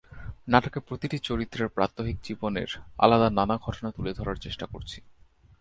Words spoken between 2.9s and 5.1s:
আলাদা নানা ঘটনা তুলে ধরার চেষ্টা করছি।